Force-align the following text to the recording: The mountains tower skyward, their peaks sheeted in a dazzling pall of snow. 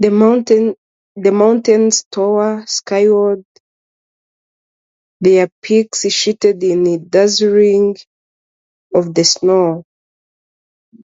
The 0.00 0.10
mountains 1.16 2.04
tower 2.12 2.66
skyward, 2.66 3.44
their 5.18 5.48
peaks 5.62 6.04
sheeted 6.12 6.62
in 6.62 6.86
a 6.86 6.98
dazzling 6.98 7.96
pall 8.92 9.08
of 9.08 9.26
snow. 9.26 9.86